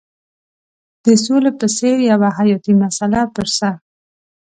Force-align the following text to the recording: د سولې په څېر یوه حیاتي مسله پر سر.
د 1.05 1.07
سولې 1.23 1.51
په 1.59 1.65
څېر 1.75 1.97
یوه 2.11 2.29
حیاتي 2.37 2.73
مسله 2.83 3.19
پر 3.33 3.47
سر. 3.57 3.75